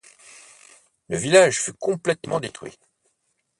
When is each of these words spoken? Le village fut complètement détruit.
Le 1.09 1.17
village 1.17 1.61
fut 1.61 1.73
complètement 1.73 2.39
détruit. 2.39 2.73